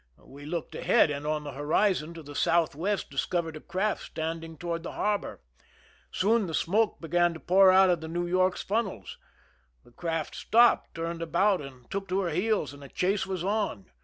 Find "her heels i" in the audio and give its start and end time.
12.21-12.77